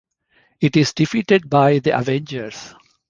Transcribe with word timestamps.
It 0.59 0.75
is 0.77 0.93
defeated 0.95 1.47
by 1.47 1.77
the 1.77 1.95
Avengers. 1.95 2.73